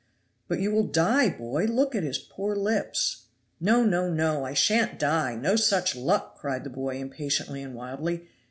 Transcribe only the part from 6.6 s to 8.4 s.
the boy impatiently and wildly.